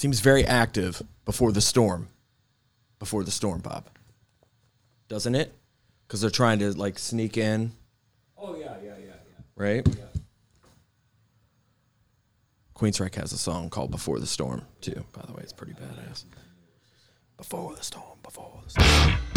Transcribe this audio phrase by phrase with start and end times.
[0.00, 2.08] Seems very active before the storm.
[2.98, 3.84] Before the storm, Bob.
[5.10, 5.52] Doesn't it?
[6.06, 7.72] Because they're trying to like sneak in,
[8.38, 9.42] Oh yeah, yeah, yeah, yeah.
[9.56, 9.86] right?
[12.74, 15.42] Queensryche has a song called Before the Storm, too, by the way.
[15.42, 16.24] It's pretty badass.
[17.36, 19.29] Before the storm, before the storm.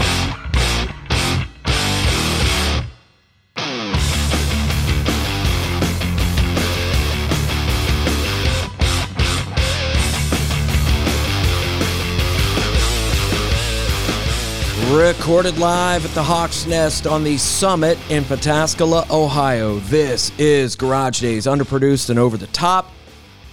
[14.94, 19.80] Recorded live at the Hawk's Nest on the summit in Pataskala, Ohio.
[19.80, 22.92] This is Garage Days, underproduced and over the top.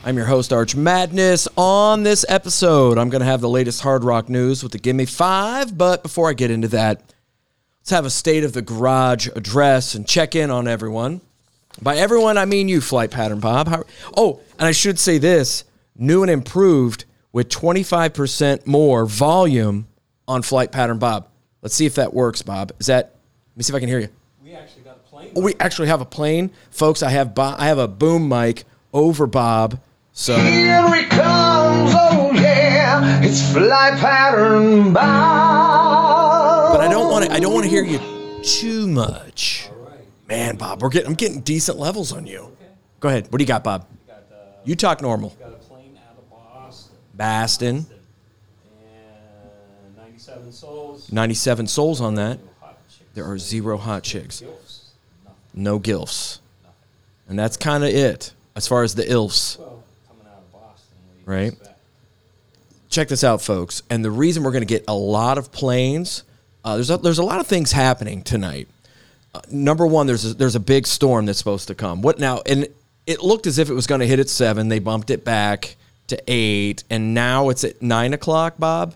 [0.05, 1.49] I'm your host, Arch Madness.
[1.57, 5.07] On this episode, I'm going to have the latest hard rock news with the Gimme
[5.07, 5.79] Five.
[5.79, 7.15] But before I get into that,
[7.81, 11.23] let's have a state of the garage address and check in on everyone.
[11.81, 13.67] By everyone, I mean you, Flight Pattern Bob.
[13.67, 13.85] How,
[14.15, 15.65] oh, and I should say this
[15.97, 19.87] new and improved with 25% more volume
[20.29, 21.29] on Flight Pattern Bob.
[21.63, 22.73] Let's see if that works, Bob.
[22.79, 23.05] Is that,
[23.53, 24.09] let me see if I can hear you.
[24.43, 25.33] We actually got a plane.
[25.37, 27.03] Oh, we actually have a plane, folks.
[27.03, 29.79] I have Bob, I have a boom mic over Bob.
[30.13, 36.73] So Here he comes, oh yeah, it's fly pattern Bob.
[36.73, 37.33] but I don't want to.
[37.33, 38.01] I don't want to hear you
[38.43, 39.69] too much.
[40.29, 41.09] Man, Bob, we're getting.
[41.09, 42.57] I'm getting decent levels on you.
[42.99, 43.31] Go ahead.
[43.31, 43.87] What do you got, Bob?
[44.07, 45.31] got, uh, You talk normal.
[45.39, 48.00] got a plane out of Boston Baston, and 97
[50.53, 51.11] souls.
[51.13, 52.39] 97 souls on that.
[53.15, 54.43] There are zero hot chicks,
[55.53, 56.39] no gilfs,
[57.29, 59.59] and that's kind of it as far as the ilfs.
[59.59, 60.97] Well, coming out of Boston.
[61.25, 61.59] what do you Right.
[62.89, 63.83] check this out, folks.
[63.91, 66.23] And the reason we're going to get a lot of planes,
[66.65, 68.69] uh, there's a, there's a lot of things happening tonight.
[69.35, 72.03] Uh, number one, there's a, there's a big storm that's supposed to come.
[72.03, 72.43] What now?
[72.47, 72.69] And
[73.07, 74.69] it looked as if it was going to hit at seven.
[74.69, 75.75] They bumped it back
[76.09, 78.55] to eight, and now it's at nine o'clock.
[78.59, 78.95] Bob,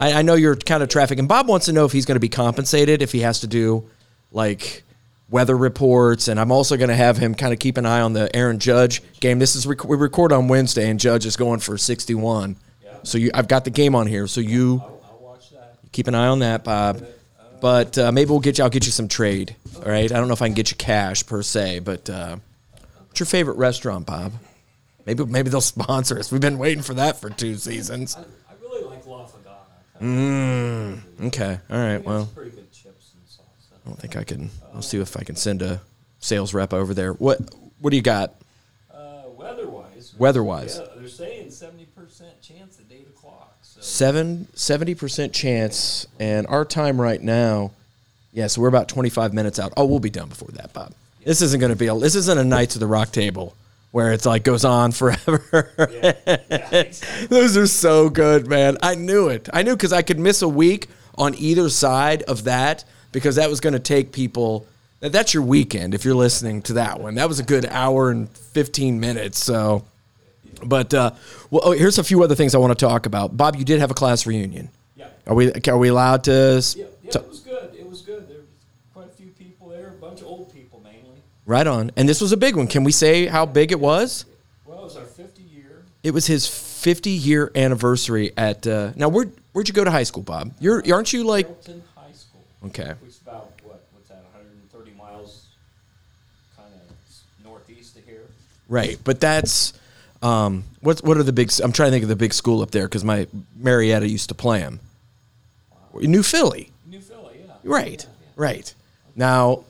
[0.00, 2.16] I, I know you're kind of traffic, and Bob wants to know if he's going
[2.16, 3.88] to be compensated if he has to do
[4.32, 4.82] like
[5.28, 8.12] weather reports, and I'm also going to have him kind of keep an eye on
[8.12, 9.38] the Aaron Judge game.
[9.38, 12.56] This is rec- we record on Wednesday, and Judge is going for 61.
[12.82, 12.90] Yeah.
[13.04, 14.26] So you, I've got the game on here.
[14.26, 15.76] So you I'll, I'll watch that.
[15.92, 17.04] keep an eye on that, Bob.
[17.60, 18.64] But uh, maybe we'll get you.
[18.64, 19.54] I'll get you some trade.
[19.76, 20.10] All right.
[20.10, 22.36] I don't know if I can get you cash per se, but uh,
[23.06, 24.32] what's your favorite restaurant, Bob?
[25.04, 26.32] Maybe maybe they'll sponsor us.
[26.32, 28.16] We've been waiting for that for two seasons.
[28.16, 29.26] I, I really like La
[30.00, 30.98] Fagana.
[31.26, 31.58] Okay.
[31.70, 32.04] All right.
[32.04, 33.74] Well, pretty good chips and salsa.
[33.84, 34.50] I don't think I can.
[34.74, 35.80] I'll see if I can send a
[36.20, 37.12] sales rep over there.
[37.12, 37.38] What
[37.80, 38.34] What do you got?
[38.92, 40.14] Uh, weather-wise.
[40.18, 40.78] Weather-wise.
[40.78, 41.86] Yeah, they're saying 70%
[42.42, 43.56] chance at 8 o'clock.
[43.62, 47.70] So Seven seventy percent chance, and our time right now.
[48.32, 49.72] Yeah, so we're about twenty five minutes out.
[49.76, 50.92] Oh, we'll be done before that, Bob.
[51.24, 51.94] This isn't going to be a.
[51.94, 53.54] This isn't a Knights of the Rock table
[53.90, 55.70] where it's like goes on forever.
[57.28, 58.78] Those are so good, man.
[58.82, 59.48] I knew it.
[59.52, 63.50] I knew because I could miss a week on either side of that because that
[63.50, 64.66] was going to take people.
[65.00, 67.14] That's your weekend if you're listening to that one.
[67.14, 69.42] That was a good hour and 15 minutes.
[69.42, 69.84] So,
[70.64, 71.12] but uh,
[71.50, 73.36] well, oh, here's a few other things I want to talk about.
[73.36, 74.68] Bob, you did have a class reunion.
[74.96, 75.08] Yeah.
[75.26, 76.62] Are we are we allowed to?
[76.76, 77.74] Yeah, yeah, to- it was good.
[77.78, 78.28] It was good.
[78.28, 78.46] There was
[78.92, 81.22] quite a few people there, a bunch of old people mainly.
[81.50, 81.90] Right on.
[81.96, 82.68] And this was a big one.
[82.68, 84.24] Can we say how big it was?
[84.64, 85.82] Well, it was our 50 year.
[86.04, 88.66] It was his 50 year anniversary at.
[88.66, 90.52] Uh, now, where where'd you go to high school, Bob?
[90.60, 91.46] You're aren't you like?
[91.46, 92.44] Hilton High School.
[92.66, 92.94] Okay.
[93.02, 95.48] Which is about, what, what's that, 130 miles
[96.56, 98.22] kind of northeast of here?
[98.68, 99.72] Right, but that's
[100.22, 101.50] um, what what are the big?
[101.62, 104.36] I'm trying to think of the big school up there because my Marietta used to
[104.36, 104.78] play him.
[105.94, 107.54] New Philly, New Philly, yeah.
[107.64, 108.06] right,
[108.36, 108.72] right.
[109.16, 109.64] Now,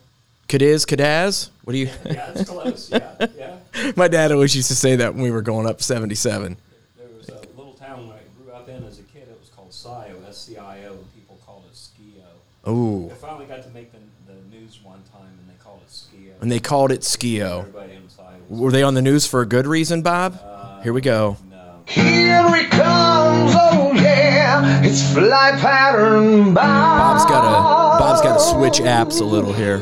[0.51, 1.51] Cadiz, Cadaz.
[1.63, 1.89] What do you?
[2.05, 2.91] Yeah, it's close.
[2.91, 3.93] Yeah, yeah.
[3.97, 6.57] my dad always used to say that when we were going up 77.
[6.99, 9.29] There was a little town where I grew up in as a kid.
[9.31, 12.25] It was called Scio, S-C-I-O, and people called it Skio.
[12.65, 15.89] Oh, I finally got to make the, the news one time, and they called it
[15.89, 16.43] Skio.
[16.43, 17.61] and they called it Skio.
[17.61, 20.37] Everybody inside was Were they on the news for a good reason, Bob?
[20.43, 21.37] Uh, here we go.
[21.49, 21.85] no.
[21.87, 26.57] Here it comes, oh yeah, it's fly pattern Bob.
[26.57, 29.81] Bob's got to Bob's got to switch apps a little here.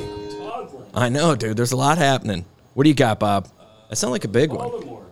[0.98, 1.56] I know, dude.
[1.56, 2.44] There's a lot happening.
[2.74, 3.48] What do you got, Bob?
[3.88, 4.68] That sounds like a big one.
[4.68, 5.06] Baltimore.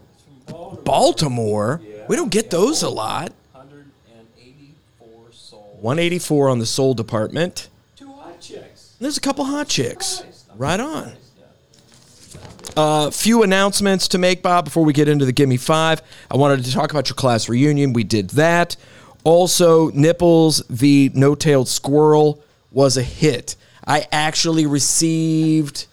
[0.47, 0.83] Baltimore.
[0.85, 1.81] Baltimore.
[1.85, 2.51] Yeah, We don't get yeah.
[2.51, 3.33] those a lot.
[3.53, 5.83] 184 souls.
[5.83, 7.69] 184 on the soul department.
[7.95, 8.97] Two hot chicks.
[9.01, 10.25] There's a couple hot chicks.
[10.57, 11.13] Right on.
[12.77, 16.03] A few announcements to make, Bob, before we get into the Gimme Five.
[16.29, 17.93] I wanted to talk about your class reunion.
[17.93, 18.77] We did that.
[19.23, 22.43] Also, Nipples the No Tailed Squirrel
[22.73, 23.55] was a hit.
[23.87, 25.87] I actually received,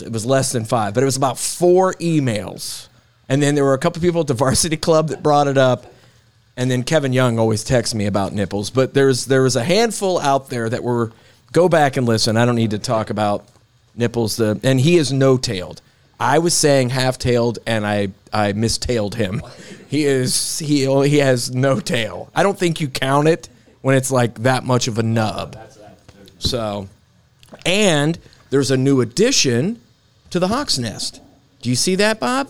[0.00, 2.88] it was less than five, but it was about four emails.
[3.28, 5.92] And then there were a couple people at the varsity club that brought it up.
[6.56, 8.70] and then Kevin Young always texts me about nipples.
[8.70, 11.12] But there's there was a handful out there that were
[11.52, 12.36] go back and listen.
[12.36, 13.44] I don't need to talk about
[13.94, 14.36] nipples.
[14.36, 15.82] The and he is no tailed.
[16.20, 19.42] I was saying half tailed, and I I mistailed him.
[19.88, 22.30] He is he he has no tail.
[22.34, 23.48] I don't think you count it
[23.82, 25.56] when it's like that much of a nub.
[26.38, 26.88] So,
[27.64, 28.18] and
[28.50, 29.80] there's a new addition
[30.30, 31.20] to the Hawk's Nest.
[31.62, 32.48] Do you see that, Bob?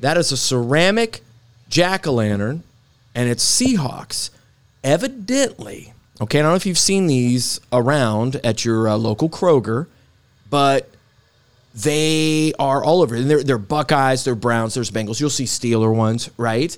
[0.00, 1.22] That is a ceramic
[1.68, 2.62] jack o' lantern,
[3.14, 4.30] and it's Seahawks.
[4.84, 9.86] Evidently, okay, I don't know if you've seen these around at your uh, local Kroger,
[10.48, 10.88] but
[11.74, 13.16] they are all over.
[13.16, 15.20] And they're, they're Buckeyes, they're Browns, there's Bengals.
[15.20, 16.76] You'll see Steeler ones, right?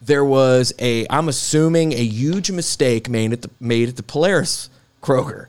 [0.00, 4.68] There was a, I'm assuming, a huge mistake made at the made at the Polaris
[5.00, 5.46] Kroger.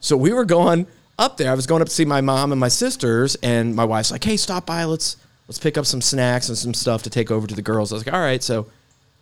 [0.00, 0.86] So we were going
[1.18, 1.50] up there.
[1.50, 4.24] I was going up to see my mom and my sisters, and my wife's like,
[4.24, 4.84] "Hey, stop by.
[4.84, 5.16] Let's
[5.46, 7.96] let's pick up some snacks and some stuff to take over to the girls." I
[7.96, 8.66] was like, "All right." So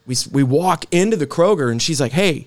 [0.07, 2.47] we we walk into the Kroger, and she's like, "Hey,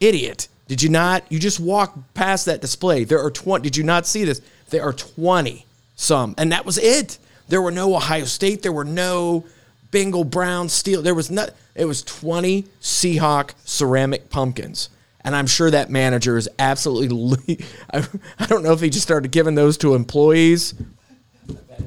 [0.00, 0.48] idiot!
[0.66, 1.24] Did you not?
[1.30, 3.04] You just walked past that display.
[3.04, 3.62] There are twenty.
[3.62, 4.40] Did you not see this?
[4.70, 5.66] There are twenty
[5.96, 7.18] some, and that was it.
[7.48, 8.62] There were no Ohio State.
[8.62, 9.44] There were no
[9.90, 11.02] Bengal Brown Steel.
[11.02, 11.50] There was not.
[11.74, 14.88] It was twenty Seahawk ceramic pumpkins.
[15.24, 17.64] And I'm sure that manager is absolutely.
[17.92, 18.06] I,
[18.38, 20.74] I don't know if he just started giving those to employees.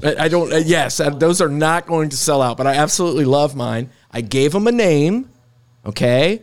[0.03, 0.51] I, I don't.
[0.51, 2.57] Uh, yes, uh, those are not going to sell out.
[2.57, 3.91] But I absolutely love mine.
[4.11, 5.29] I gave him a name.
[5.85, 6.41] Okay,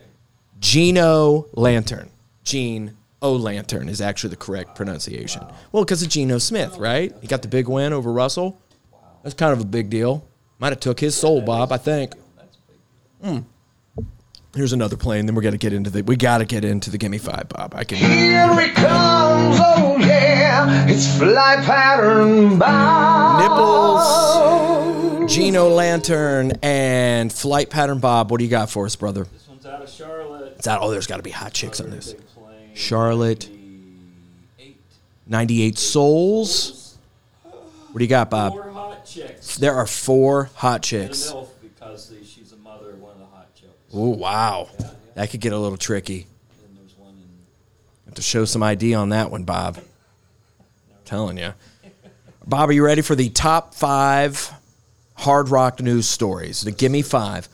[0.60, 2.10] Geno Lantern.
[2.44, 5.42] Gene O Lantern is actually the correct pronunciation.
[5.72, 7.12] Well, because of Geno Smith, right?
[7.22, 8.60] He got the big win over Russell.
[9.22, 10.26] That's kind of a big deal.
[10.58, 11.72] Might have took his soul, Bob.
[11.72, 12.12] I think.
[13.22, 13.38] Hmm.
[14.54, 15.26] Here's another plane.
[15.26, 16.04] Then we're gonna get into the.
[16.04, 17.74] We gotta get into the gimme five, Bob.
[17.74, 17.98] I can.
[17.98, 23.40] Here it comes, oh yeah, it's fly pattern Bob.
[25.18, 28.30] Nipples, Geno Lantern, and Flight Pattern Bob.
[28.30, 29.24] What do you got for us, brother?
[29.24, 30.54] This one's out of Charlotte.
[30.56, 30.82] It's out.
[30.82, 32.14] Oh, there's got to be hot chicks on this.
[32.74, 33.48] Charlotte,
[34.58, 34.80] Eight.
[35.26, 36.96] 98 souls.
[37.42, 38.52] What do you got, Bob?
[38.52, 39.56] Four hot chicks.
[39.56, 41.32] There are four hot chicks.
[41.60, 43.24] Because the, she's a mother of one of the
[43.96, 44.68] Oh wow,
[45.14, 46.26] that could get a little tricky.
[48.06, 49.78] Have to show some ID on that one, Bob.
[51.04, 51.54] telling you.
[52.44, 54.52] Bob, are you ready for the top five
[55.14, 56.62] hard rock news stories?
[56.62, 57.48] The Gimme Five.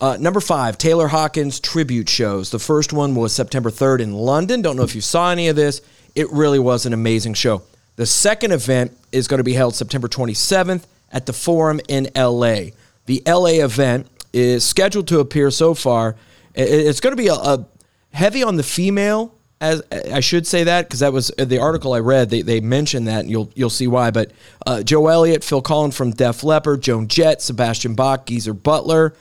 [0.00, 2.50] Uh, number five, Taylor Hawkins tribute shows.
[2.50, 4.60] The first one was September 3rd in London.
[4.60, 5.80] Don't know if you saw any of this.
[6.14, 7.62] It really was an amazing show.
[7.96, 12.72] The second event is going to be held September 27th at the Forum in LA.
[13.06, 16.16] The LA event is scheduled to appear so far.
[16.54, 17.66] It's going to be a, a
[18.12, 19.34] heavy on the female
[19.64, 22.28] as I should say that because that was uh, the article I read.
[22.28, 24.10] They, they mentioned that, and you'll you'll see why.
[24.10, 24.32] But
[24.66, 29.14] uh, Joe Elliott, Phil Collen from Def Leppard, Joan Jett, Sebastian Bach, Geezer Butler,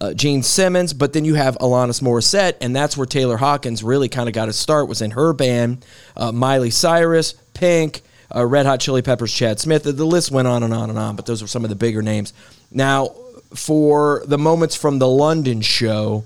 [0.00, 0.92] uh, Gene Simmons.
[0.92, 4.46] But then you have Alanis Morissette, and that's where Taylor Hawkins really kind of got
[4.46, 4.88] his start.
[4.88, 5.84] Was in her band,
[6.16, 8.02] uh, Miley Cyrus, Pink,
[8.34, 9.82] uh, Red Hot Chili Peppers, Chad Smith.
[9.82, 11.16] The, the list went on and on and on.
[11.16, 12.32] But those were some of the bigger names.
[12.70, 13.14] Now,
[13.54, 16.24] for the moments from the London show.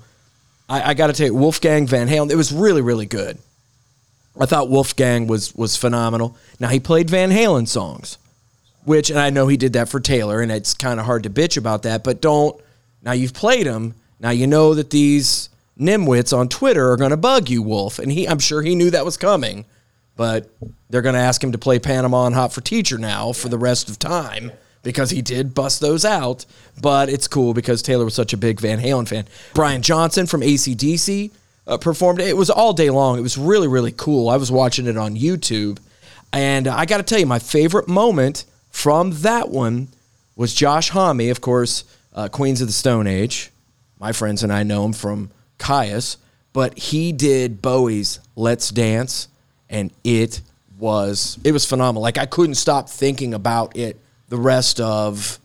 [0.69, 2.31] I, I got to tell you, Wolfgang Van Halen.
[2.31, 3.39] It was really, really good.
[4.39, 6.37] I thought Wolfgang was was phenomenal.
[6.59, 8.17] Now he played Van Halen songs,
[8.85, 11.31] which and I know he did that for Taylor, and it's kind of hard to
[11.31, 12.03] bitch about that.
[12.03, 12.59] But don't
[13.03, 13.95] now you've played him.
[14.21, 18.11] Now you know that these nimwits on Twitter are going to bug you, Wolf, and
[18.11, 19.67] he I'm sure he knew that was coming.
[20.17, 20.51] But
[20.89, 23.59] they're going to ask him to play Panama and Hot for Teacher now for the
[23.59, 24.53] rest of time
[24.83, 26.45] because he did bust those out.
[26.81, 29.27] But it's cool because Taylor was such a big Van Halen fan.
[29.55, 31.31] Brian Johnson from ACDC
[31.67, 32.21] uh, performed.
[32.21, 33.19] It was all day long.
[33.19, 34.29] It was really, really cool.
[34.29, 35.79] I was watching it on YouTube.
[36.33, 39.89] And I got to tell you, my favorite moment from that one
[40.35, 41.85] was Josh Homme, of course,
[42.15, 43.51] uh, Queens of the Stone Age.
[43.99, 46.17] My friends and I know him from Kyuss,
[46.53, 49.29] but he did Bowie's Let's Dance,
[49.71, 50.41] and it
[50.79, 52.03] was it was phenomenal.
[52.03, 54.01] Like I couldn't stop thinking about it
[54.33, 55.39] the rest of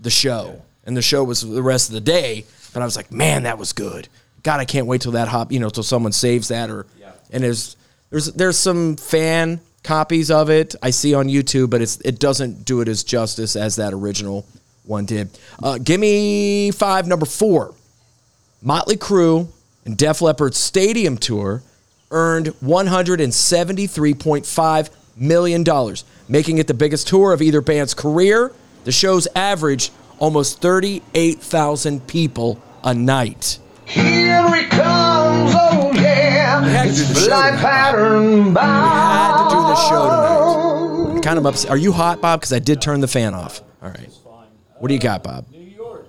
[0.00, 2.44] the show, and the show was the rest of the day.
[2.74, 4.06] But I was like, man, that was good.
[4.42, 7.12] God, I can't wait till that hop, you know, till someone saves that or Yeah.
[7.32, 7.74] and there's
[8.10, 12.66] there's there's some fan copies of it I see on YouTube, but it's it doesn't
[12.66, 14.44] do it as justice as that original
[14.84, 15.30] one did.
[15.62, 17.72] Uh, give me five, number four.
[18.60, 19.48] Motley Crue
[19.86, 21.62] and Def Leppard's stadium tour
[22.10, 28.52] earned $173.5 million, dollars, making it the biggest tour of either band's career.
[28.84, 33.58] The shows averaged almost 38,000 people a night.
[33.86, 39.54] Here it comes, oh yeah, had to do the show fly tonight, pattern had to
[39.54, 41.08] do the show bound.
[41.08, 41.22] tonight.
[41.22, 41.70] Kind of upset.
[41.70, 42.40] Are you hot, Bob?
[42.40, 43.62] Because I did turn the fan off.
[43.82, 44.10] All right.
[44.78, 45.46] What do you got, Bob?
[45.50, 46.06] New York.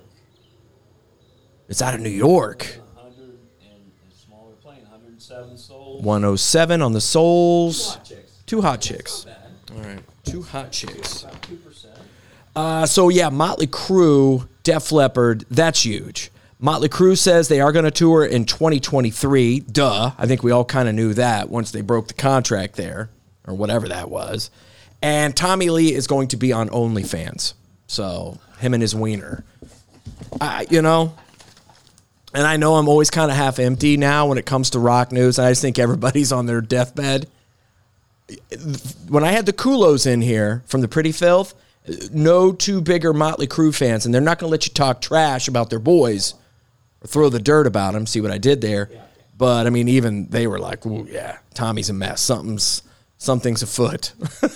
[1.67, 2.79] It's out of New York.
[2.95, 6.01] 100 and smaller plane, 107 souls.
[6.03, 7.97] 107 on the Souls.
[8.45, 9.25] Two hot chicks.
[9.75, 9.99] All right.
[10.23, 11.25] Two hot chicks.
[12.55, 16.31] Uh, so yeah, Motley Crue, Def Leppard, that's huge.
[16.59, 19.59] Motley Crue says they are going to tour in 2023.
[19.59, 20.11] Duh.
[20.17, 23.09] I think we all kind of knew that once they broke the contract there,
[23.45, 24.49] or whatever that was.
[25.01, 27.53] And Tommy Lee is going to be on OnlyFans.
[27.87, 29.43] So him and his wiener.
[30.39, 31.13] I, you know,
[32.33, 35.11] and I know I'm always kind of half empty now when it comes to rock
[35.11, 35.37] news.
[35.39, 37.27] I just think everybody's on their deathbed.
[39.07, 41.53] When I had the Kulos in here from the Pretty Filth,
[42.11, 45.47] no two bigger Motley Crue fans, and they're not going to let you talk trash
[45.47, 46.33] about their boys
[47.03, 48.07] or throw the dirt about them.
[48.07, 48.89] See what I did there?
[49.37, 52.21] But I mean, even they were like, "Ooh, yeah, Tommy's a mess.
[52.21, 52.81] Something's
[53.17, 54.13] something's afoot.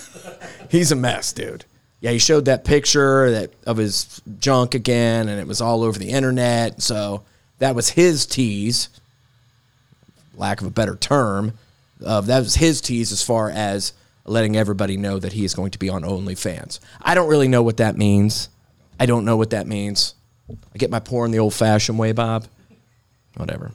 [0.70, 1.64] He's a mess, dude."
[2.00, 5.98] Yeah, he showed that picture that of his junk again, and it was all over
[5.98, 6.80] the internet.
[6.80, 7.24] So
[7.58, 8.88] that was his tease,
[10.34, 11.52] lack of a better term.
[12.04, 13.92] Uh, that was his tease as far as
[14.24, 16.78] letting everybody know that he is going to be on OnlyFans.
[17.00, 18.48] I don't really know what that means.
[18.98, 20.14] I don't know what that means.
[20.50, 22.46] I get my porn the old-fashioned way, Bob.
[23.36, 23.72] Whatever.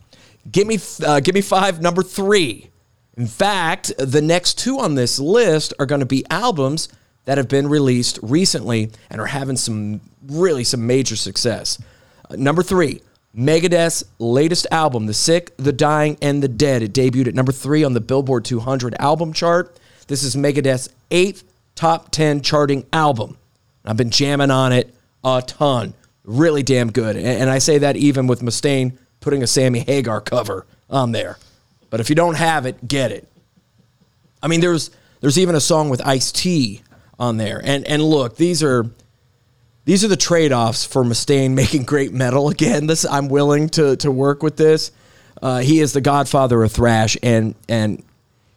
[0.52, 1.82] Give me, uh, give me five.
[1.82, 2.70] Number three.
[3.18, 6.90] In fact, the next two on this list are going to be albums
[7.24, 11.82] that have been released recently and are having some really some major success.
[12.30, 13.02] Uh, number three,
[13.38, 16.82] Megadeth's latest album, The Sick, The Dying, and The Dead.
[16.82, 19.78] It debuted at number three on the Billboard 200 album chart.
[20.08, 21.44] This is Megadeth's eighth
[21.76, 23.38] top 10 charting album.
[23.84, 25.94] I've been jamming on it a ton.
[26.24, 27.18] Really damn good.
[27.18, 31.38] And, I say that even with Mustaine putting a Sammy Hagar cover on there.
[31.90, 33.28] But if you don't have it, get it.
[34.42, 36.82] I mean, there's there's even a song with Ice T
[37.20, 37.62] on there.
[37.64, 38.86] And and look, these are
[39.86, 42.88] these are the trade-offs for Mustaine making great metal again.
[42.88, 44.92] This I'm willing to to work with this.
[45.42, 48.04] Uh, he is the godfather of thrash, and and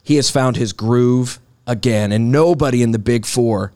[0.02, 2.12] he has found his groove again.
[2.12, 3.72] And nobody in the big four,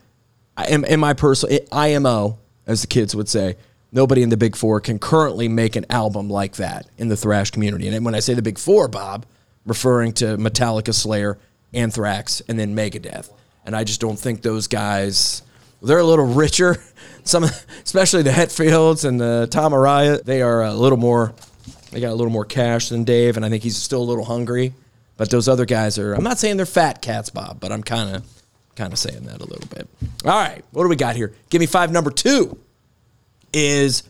[0.68, 3.56] in, in my personal IMO, as the kids would say,
[3.92, 7.50] nobody in the big four can currently make an album like that in the thrash
[7.50, 7.86] community.
[7.86, 9.26] And when I say the big four, Bob,
[9.66, 11.38] referring to Metallica, Slayer,
[11.74, 13.30] Anthrax, and then Megadeth.
[13.64, 15.42] And I just don't think those guys.
[15.82, 16.82] They're a little richer.
[17.24, 17.44] Some,
[17.84, 21.34] especially the Hetfields and the Tom Araya, they are a little more.
[21.90, 24.24] They got a little more cash than Dave, and I think he's still a little
[24.24, 24.72] hungry.
[25.16, 26.14] But those other guys are.
[26.14, 28.24] I'm not saying they're fat cats, Bob, but I'm kind of,
[28.76, 29.88] kind of saying that a little bit.
[30.24, 31.34] All right, what do we got here?
[31.50, 31.92] Give me five.
[31.92, 32.58] Number two
[33.52, 34.04] is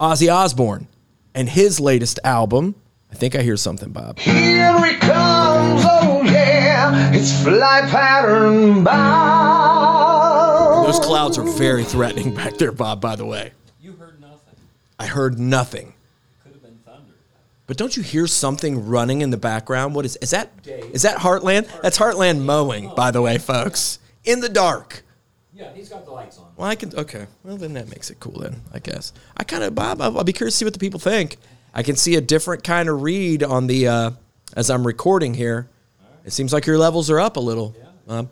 [0.00, 0.88] Ozzy Osbourne
[1.34, 2.74] and his latest album.
[3.10, 4.18] I think I hear something, Bob.
[4.18, 9.41] Here he comes, oh yeah, it's fly pattern bound.
[10.92, 13.00] Those clouds are very threatening back there, Bob.
[13.00, 14.54] By the way, You heard nothing.
[14.98, 15.94] I heard nothing.
[16.42, 17.14] Could have been thunder.
[17.66, 19.94] But don't you hear something running in the background?
[19.94, 20.50] What is is that?
[20.66, 21.66] Is that Heartland?
[21.80, 24.00] That's Heartland mowing, by the way, folks.
[24.24, 25.02] In the dark.
[25.54, 26.48] Yeah, he's got the lights on.
[26.58, 26.94] Well, I can.
[26.94, 27.26] Okay.
[27.42, 28.40] Well, then that makes it cool.
[28.40, 30.02] Then I guess I kind of Bob.
[30.02, 31.38] I'll, I'll be curious to see what the people think.
[31.72, 34.10] I can see a different kind of read on the uh,
[34.54, 35.70] as I'm recording here.
[36.26, 37.74] It seems like your levels are up a little.
[38.06, 38.28] Um,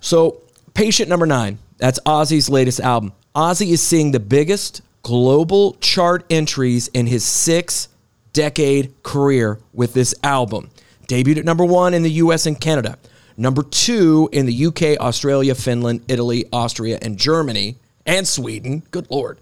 [0.00, 0.40] so,
[0.74, 1.58] patient number nine.
[1.78, 3.12] That's Ozzy's latest album.
[3.34, 7.88] Ozzy is seeing the biggest global chart entries in his six
[8.32, 10.70] decade career with this album.
[11.08, 12.98] Debuted at number one in the US and Canada,
[13.36, 18.82] number two in the UK, Australia, Finland, Italy, Austria, and Germany, and Sweden.
[18.90, 19.38] Good Lord.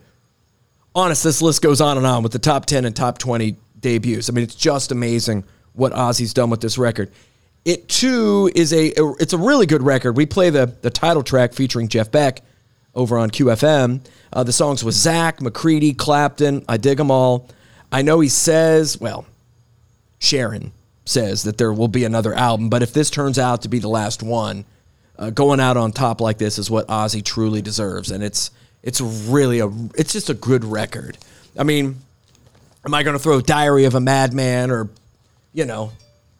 [0.94, 4.28] Honest, this list goes on and on with the top 10 and top 20 debuts.
[4.28, 5.44] I mean, it's just amazing
[5.74, 7.10] what Ozzy's done with this record.
[7.64, 10.16] It too is a it's a really good record.
[10.16, 12.42] We play the the title track featuring Jeff Beck
[12.94, 14.00] over on QFM.
[14.32, 16.64] Uh, the songs with Zakk, McCready, Clapton.
[16.68, 17.48] I dig them all.
[17.90, 19.26] I know he says, well,
[20.18, 20.72] Sharon
[21.04, 23.88] says that there will be another album, but if this turns out to be the
[23.88, 24.66] last one,
[25.18, 28.50] uh, going out on top like this is what Ozzy truly deserves, and it's
[28.82, 31.18] it's really a it's just a good record.
[31.58, 31.96] I mean,
[32.84, 34.88] am I going to throw Diary of a Madman or,
[35.52, 35.92] you know,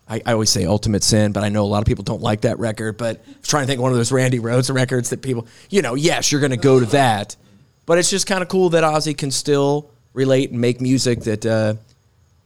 [0.08, 2.42] I, I always say Ultimate Sin, but I know a lot of people don't like
[2.42, 2.96] that record.
[2.96, 5.46] But I was trying to think of one of those Randy Rhoads records that people,
[5.70, 7.36] you know, yes, you're going to go to that,
[7.86, 11.44] but it's just kind of cool that Ozzy can still relate and make music that.
[11.46, 11.74] Uh,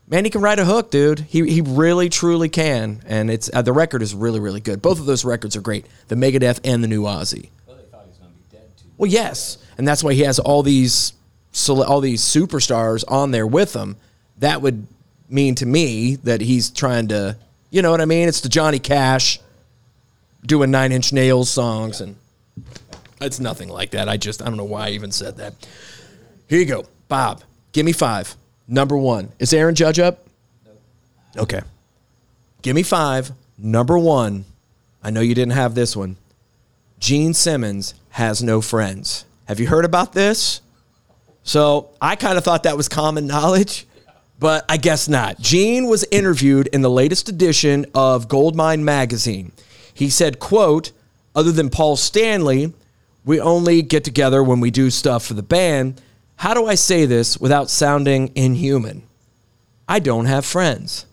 [0.09, 1.21] Man, he can write a hook, dude.
[1.21, 4.83] He he really truly can, and it's uh, the record is really really good.
[4.83, 5.87] Both of those records are great.
[6.09, 7.49] The Megadeth and the new Ozzy.
[7.67, 8.89] Well, they thought he was going to be dead too.
[8.99, 11.15] Well, yes, and that's why he has all these
[11.69, 13.97] all these superstars on there with him.
[14.39, 14.87] That would
[15.31, 17.37] mean to me that he's trying to,
[17.73, 18.29] you know what I mean?
[18.29, 19.41] It's the Johnny Cash
[20.45, 22.17] doing Nine Inch Nails songs, and
[23.21, 24.09] it's nothing like that.
[24.09, 25.55] I just I don't know why I even said that.
[26.49, 27.43] Here you go, Bob.
[27.73, 28.37] Give me five.
[28.69, 29.33] Number one.
[29.39, 30.27] Is Aaron Judge up?
[31.37, 31.63] Okay.
[32.61, 33.33] Give me five.
[33.57, 34.45] Number one.
[35.03, 36.17] I know you didn't have this one.
[36.99, 39.25] Gene Simmons has no friends.
[39.47, 40.61] Have you heard about this?
[41.43, 43.87] So I kind of thought that was common knowledge,
[44.43, 45.39] but I guess not.
[45.39, 49.53] Gene was interviewed in the latest edition of Goldmine magazine.
[49.95, 50.91] He said, quote,
[51.33, 52.73] other than Paul Stanley,
[53.25, 56.03] we only get together when we do stuff for the band.
[56.35, 59.05] How do I say this without sounding inhuman?
[59.89, 61.07] I don't have friends.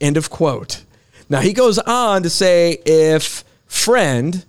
[0.00, 0.82] End of quote.
[1.28, 4.44] Now he goes on to say if friend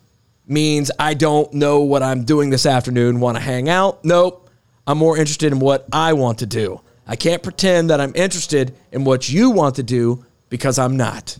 [0.47, 4.49] means I don't know what I'm doing this afternoon, want to hang out, nope.
[4.87, 6.81] I'm more interested in what I want to do.
[7.05, 11.37] I can't pretend that I'm interested in what you want to do because I'm not.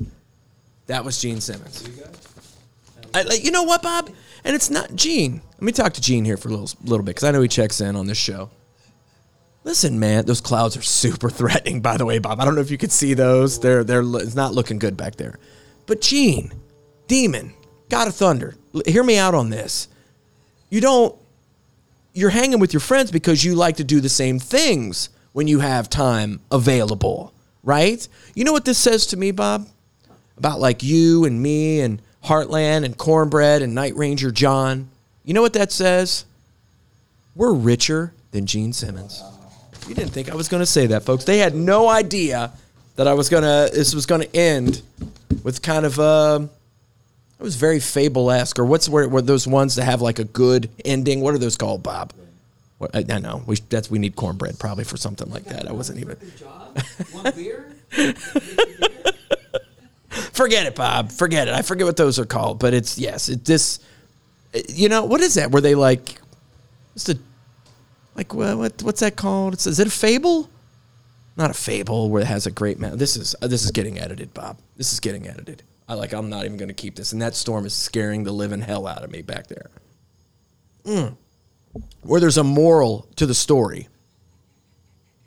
[0.88, 1.88] That was Gene Simmons.
[3.14, 4.10] I, like, you know what, Bob?
[4.44, 5.42] And it's not Gene.
[5.54, 7.48] Let me talk to Gene here for a little, little bit because I know he
[7.48, 8.50] checks in on this show.
[9.64, 11.80] Listen, man, those clouds are super threatening.
[11.80, 13.60] By the way, Bob, I don't know if you could see those.
[13.60, 15.40] They're they're it's not looking good back there.
[15.86, 16.52] But Gene,
[17.08, 17.54] Demon,
[17.88, 18.56] God of Thunder,
[18.86, 19.88] hear me out on this.
[20.70, 21.16] You don't.
[22.14, 25.60] You're hanging with your friends because you like to do the same things when you
[25.60, 28.08] have time available, right?
[28.36, 29.68] You know what this says to me, Bob?
[30.38, 34.90] About like you and me and Heartland and Cornbread and Night Ranger John.
[35.24, 36.26] You know what that says?
[37.36, 39.22] We're richer than Gene Simmons.
[39.88, 41.26] You didn't think I was going to say that, folks.
[41.26, 42.52] They had no idea
[42.96, 43.76] that I was going to.
[43.76, 44.82] This was going to end
[45.44, 46.50] with kind of um
[47.40, 48.58] It was very fable-esque.
[48.60, 51.22] Or what's where, where those ones that have like a good ending?
[51.22, 52.14] What are those called, Bob?
[52.84, 55.70] What, I, know we that's we need cornbread probably for something like that.
[55.70, 56.18] I wasn't even.
[60.34, 61.12] Forget it, Bob.
[61.12, 61.54] Forget it.
[61.54, 63.30] I forget what those are called, but it's yes.
[63.30, 63.80] It this.
[64.68, 65.52] You know what is that?
[65.52, 66.20] Were they like?
[66.94, 67.18] What's the
[68.16, 69.54] like what, what what's that called?
[69.54, 70.50] It's, is it a fable?
[71.38, 72.98] Not a fable where it has a great man.
[72.98, 74.58] This is uh, this is getting edited, Bob.
[74.76, 75.64] This is getting edited.
[75.88, 76.14] I like.
[76.14, 77.14] I'm not even going to keep this.
[77.14, 79.70] And that storm is scaring the living hell out of me back there.
[80.84, 81.16] Mm.
[82.02, 83.88] Where there's a moral to the story.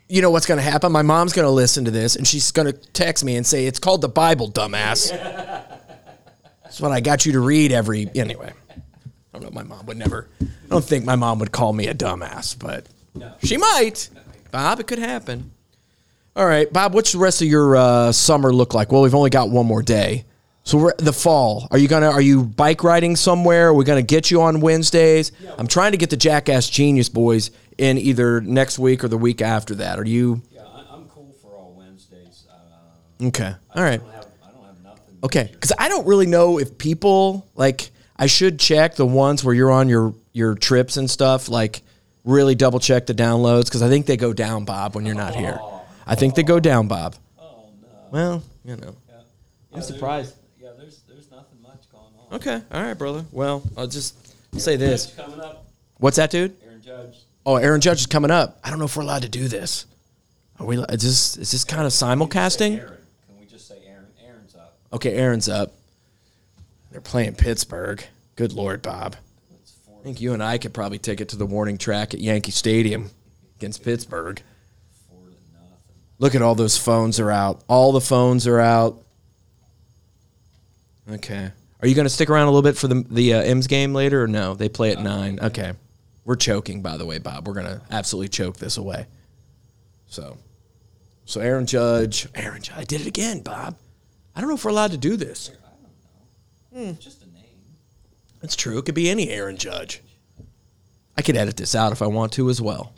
[0.09, 0.91] You know what's going to happen?
[0.91, 3.65] My mom's going to listen to this and she's going to text me and say
[3.65, 5.09] it's called the Bible, dumbass.
[6.63, 8.53] That's what I got you to read every anyway.
[8.71, 9.49] I don't know.
[9.51, 10.29] My mom would never.
[10.41, 12.87] I don't think my mom would call me a dumbass, but
[13.43, 14.09] she might.
[14.51, 15.51] Bob, it could happen.
[16.35, 16.93] All right, Bob.
[16.93, 18.91] What's the rest of your uh, summer look like?
[18.91, 20.25] Well, we've only got one more day.
[20.67, 21.65] So the fall.
[21.71, 22.11] Are you gonna?
[22.11, 23.69] Are you bike riding somewhere?
[23.69, 25.31] Are we gonna get you on Wednesdays?
[25.57, 29.41] I'm trying to get the Jackass Genius boys in either next week or the week
[29.41, 29.97] after that.
[29.97, 32.45] Are you Yeah, I'm cool for all Wednesdays.
[32.51, 33.53] Uh, okay?
[33.75, 34.01] All right.
[34.01, 35.15] Don't have, I don't have nothing.
[35.23, 37.89] Okay, because I don't really know if people like.
[38.17, 41.47] I should check the ones where you're on your your trips and stuff.
[41.47, 41.81] Like,
[42.25, 45.33] really double check the downloads because I think they go down, Bob, when you're not
[45.33, 45.61] here.
[46.05, 47.15] I think they go down, Bob.
[47.39, 47.87] Oh no.
[48.11, 48.97] Well, you know.
[49.07, 49.21] Yeah.
[49.73, 50.35] I'm surprised.
[50.77, 52.35] There's there's nothing much going on.
[52.35, 53.25] Okay, all right, brother.
[53.31, 54.15] Well, I'll just
[54.59, 55.13] say this.
[55.15, 55.65] Coming up.
[55.97, 56.55] What's that, dude?
[56.63, 57.15] Aaron Judge.
[57.45, 58.59] Oh, Aaron Judge is coming up.
[58.63, 59.85] I don't know if we're allowed to do this.
[60.59, 60.77] Are we?
[60.77, 62.77] Is this is this kind of simulcasting?
[62.77, 62.97] Aaron.
[63.27, 64.05] Can we just say Aaron?
[64.25, 64.77] Aaron's up.
[64.93, 65.73] Okay, Aaron's up.
[66.91, 68.03] They're playing Pittsburgh.
[68.35, 69.15] Good lord, Bob.
[69.61, 72.13] It's four I think you and I could probably take it to the warning track
[72.13, 73.09] at Yankee Stadium
[73.57, 74.41] against Pittsburgh.
[75.09, 75.95] four to nothing.
[76.19, 77.63] Look at all those phones are out.
[77.67, 79.01] All the phones are out.
[81.09, 81.51] Okay.
[81.81, 83.93] Are you going to stick around a little bit for the the uh, M's game
[83.93, 84.55] later or no?
[84.55, 85.39] They play at nine.
[85.41, 85.73] Okay.
[86.25, 87.47] We're choking, by the way, Bob.
[87.47, 89.05] We're going to absolutely choke this away.
[90.07, 90.37] So,
[91.23, 93.77] so Aaron Judge, Aaron Judge, I did it again, Bob.
[94.35, 95.49] I don't know if we're allowed to do this.
[95.49, 96.89] I don't know.
[96.91, 97.45] It's just a name.
[98.41, 98.77] That's true.
[98.77, 100.01] It could be any Aaron Judge.
[101.17, 102.93] I could edit this out if I want to as well.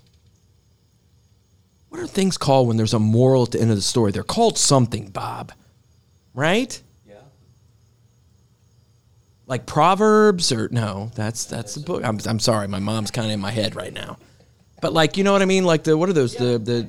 [1.89, 4.11] What are things called when there's a moral at the end of the story?
[4.11, 5.51] They're called something, Bob.
[6.33, 6.81] Right?
[9.49, 12.05] Like Proverbs or no, that's that's the book.
[12.05, 14.17] I'm I'm sorry, my mom's kind of in my head right now.
[14.79, 15.65] But like, you know what I mean?
[15.65, 16.87] Like the what are those the the.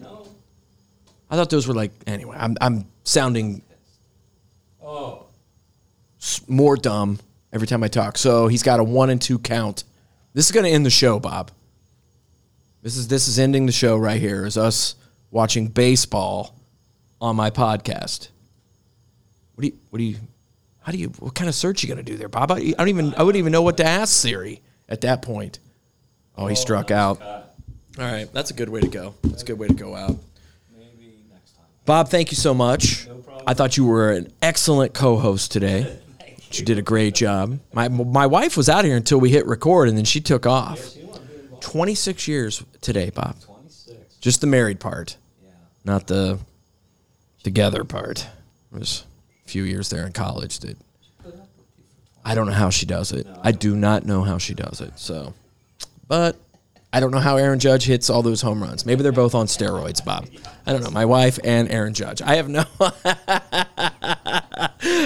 [1.30, 3.62] I thought those were like anyway, I'm I'm sounding
[4.82, 5.24] Oh.
[6.46, 7.18] more dumb
[7.52, 8.18] every time I talk.
[8.18, 9.84] So he's got a one and two count.
[10.34, 11.50] This is going to end the show, Bob.
[12.82, 14.44] This is this is ending the show right here.
[14.44, 14.96] Is us
[15.30, 16.54] watching baseball
[17.22, 18.28] on my podcast.
[19.54, 19.78] What do you?
[19.88, 20.16] What do you?
[20.82, 21.08] How do you?
[21.18, 22.50] What kind of search you going to do there, Bob?
[22.50, 23.14] I, I don't even.
[23.14, 25.58] I wouldn't even know what to ask Siri at that point.
[26.36, 27.20] Oh, he oh, struck out.
[27.20, 27.44] All
[27.98, 29.14] right, that's a good way to go.
[29.24, 30.16] That's a good way to go out.
[30.76, 31.66] Maybe next time.
[31.84, 33.06] Bob, thank you so much.
[33.46, 35.98] I thought you were an excellent co-host today.
[36.52, 37.60] You did a great job.
[37.72, 40.94] My my wife was out here until we hit record, and then she took off.
[40.94, 41.62] She won't be involved.
[41.62, 43.40] Twenty six years today, Bob.
[43.40, 44.16] 26.
[44.16, 45.16] Just the married part.
[45.44, 45.50] Yeah.
[45.84, 46.40] not the
[47.44, 48.26] together part.
[48.72, 49.04] It was
[49.50, 50.78] few years there in college that
[52.24, 53.26] I don't know how she does it.
[53.42, 54.98] I do not know how she does it.
[54.98, 55.34] So,
[56.06, 56.36] but
[56.92, 58.86] I don't know how Aaron Judge hits all those home runs.
[58.86, 60.28] Maybe they're both on steroids, Bob.
[60.66, 60.90] I don't know.
[60.90, 62.20] My wife and Aaron Judge.
[62.22, 62.64] I have no.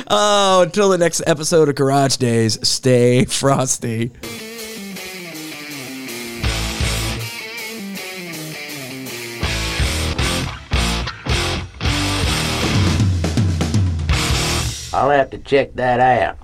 [0.09, 4.13] oh, until the next episode of Garage Days, stay frosty.
[15.17, 16.44] Have to check that out.